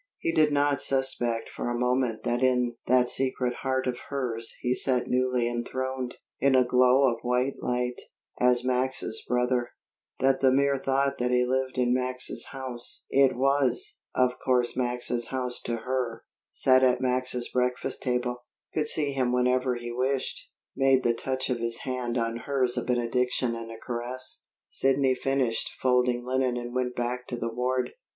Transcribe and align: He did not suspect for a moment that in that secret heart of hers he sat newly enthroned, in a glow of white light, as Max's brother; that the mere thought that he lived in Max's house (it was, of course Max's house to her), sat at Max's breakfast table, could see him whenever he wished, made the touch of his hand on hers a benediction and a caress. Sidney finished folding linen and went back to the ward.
He 0.17 0.31
did 0.33 0.51
not 0.51 0.81
suspect 0.81 1.47
for 1.47 1.69
a 1.69 1.77
moment 1.77 2.23
that 2.23 2.41
in 2.41 2.75
that 2.87 3.11
secret 3.11 3.57
heart 3.61 3.85
of 3.85 3.99
hers 4.09 4.51
he 4.61 4.73
sat 4.73 5.05
newly 5.05 5.47
enthroned, 5.47 6.15
in 6.39 6.55
a 6.55 6.65
glow 6.65 7.03
of 7.03 7.19
white 7.21 7.61
light, 7.61 8.01
as 8.39 8.63
Max's 8.63 9.23
brother; 9.27 9.73
that 10.19 10.39
the 10.41 10.49
mere 10.51 10.79
thought 10.79 11.19
that 11.19 11.29
he 11.29 11.45
lived 11.45 11.77
in 11.77 11.93
Max's 11.93 12.45
house 12.45 13.05
(it 13.11 13.35
was, 13.35 13.97
of 14.15 14.39
course 14.43 14.75
Max's 14.75 15.27
house 15.27 15.61
to 15.61 15.77
her), 15.85 16.23
sat 16.51 16.83
at 16.83 16.99
Max's 16.99 17.49
breakfast 17.53 18.01
table, 18.01 18.37
could 18.73 18.87
see 18.87 19.11
him 19.11 19.31
whenever 19.31 19.75
he 19.75 19.91
wished, 19.91 20.49
made 20.75 21.03
the 21.03 21.13
touch 21.13 21.47
of 21.51 21.59
his 21.59 21.81
hand 21.81 22.17
on 22.17 22.37
hers 22.37 22.75
a 22.75 22.83
benediction 22.83 23.55
and 23.55 23.69
a 23.71 23.77
caress. 23.77 24.41
Sidney 24.67 25.13
finished 25.13 25.69
folding 25.79 26.25
linen 26.25 26.57
and 26.57 26.73
went 26.73 26.95
back 26.95 27.27
to 27.27 27.37
the 27.37 27.53
ward. 27.53 27.91